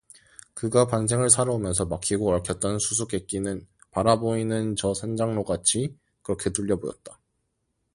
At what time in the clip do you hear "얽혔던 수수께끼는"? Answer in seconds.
2.33-3.67